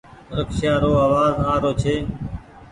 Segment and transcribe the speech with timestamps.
[0.37, 1.95] رڪسيا رو آواز آ رو ڇي۔